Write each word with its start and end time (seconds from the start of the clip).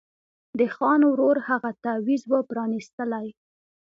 د 0.59 0.59
خان 0.75 1.01
ورور 1.07 1.37
هغه 1.49 1.69
تعویذ 1.83 2.21
وو 2.27 2.41
پرانیستلی 2.49 3.27